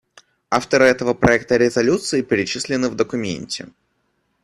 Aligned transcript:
Авторы 0.49 0.85
этого 0.85 1.13
проекта 1.13 1.57
резолюции 1.57 2.23
перечислены 2.23 2.89
в 2.89 2.95
документе. 2.95 3.67